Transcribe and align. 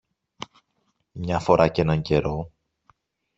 Μια 1.11 1.39
φορά 1.39 1.67
κι 1.67 1.81
έναν 1.81 2.01
καιρό 2.01 2.51